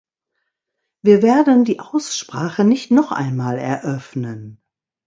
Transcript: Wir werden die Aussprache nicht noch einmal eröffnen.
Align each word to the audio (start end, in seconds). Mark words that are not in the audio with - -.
Wir 1.03 1.21
werden 1.21 1.63
die 1.63 1.79
Aussprache 1.79 2.63
nicht 2.63 2.89
noch 2.89 3.11
einmal 3.11 3.59
eröffnen. 3.59 4.59